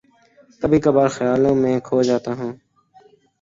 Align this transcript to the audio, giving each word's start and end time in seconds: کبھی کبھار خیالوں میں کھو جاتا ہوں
کبھی 0.61 0.79
کبھار 0.85 1.09
خیالوں 1.17 1.55
میں 1.61 1.75
کھو 1.87 1.97
جاتا 2.07 2.31
ہوں 2.39 2.51